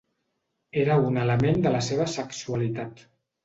[0.83, 3.09] Era un element de la seva sexualitat.